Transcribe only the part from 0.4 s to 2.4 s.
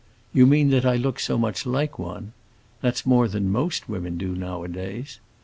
mean that I look so much like one?